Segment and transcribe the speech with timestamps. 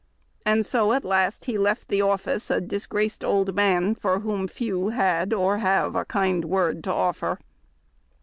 [0.47, 3.93] "'And so at last he left the office a disgraced old man.
[3.93, 7.37] for whom few had or have a kind word to offer.